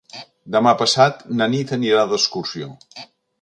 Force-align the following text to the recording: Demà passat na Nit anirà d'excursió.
Demà 0.55 0.71
passat 0.79 1.21
na 1.41 1.49
Nit 1.57 1.75
anirà 1.77 2.07
d'excursió. 2.15 2.73